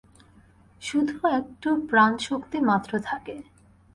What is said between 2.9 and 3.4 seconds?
থাকে।